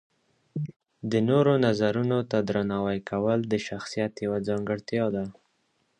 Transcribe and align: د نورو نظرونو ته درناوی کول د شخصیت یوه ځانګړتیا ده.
د 1.11 1.13
نورو 1.29 1.53
نظرونو 1.65 2.17
ته 2.31 2.37
درناوی 2.47 2.99
کول 3.09 3.39
د 3.51 3.53
شخصیت 3.67 4.13
یوه 4.25 4.37
ځانګړتیا 4.47 5.05
ده. 5.15 5.25